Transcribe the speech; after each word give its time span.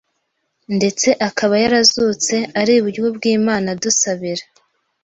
Ndetse 0.77 1.09
akaba 1.27 1.53
yarazutse 1.63 2.35
ari 2.59 2.71
iburyo 2.79 3.01
bw'Imana 3.15 3.67
adusabira 3.75 4.43